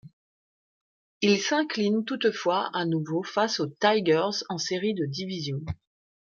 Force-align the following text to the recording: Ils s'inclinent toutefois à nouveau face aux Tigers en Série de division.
Ils 1.21 1.39
s'inclinent 1.39 2.05
toutefois 2.05 2.71
à 2.73 2.85
nouveau 2.85 3.21
face 3.21 3.59
aux 3.59 3.67
Tigers 3.67 4.43
en 4.49 4.57
Série 4.57 4.95
de 4.95 5.05
division. 5.05 5.61